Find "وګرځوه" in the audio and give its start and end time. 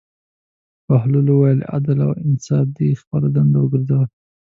3.61-4.05